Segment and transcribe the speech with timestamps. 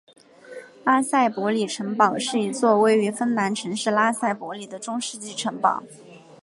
[0.83, 5.83] 拉塞博里城堡是一座位于芬兰城市拉塞博里的中世纪城堡。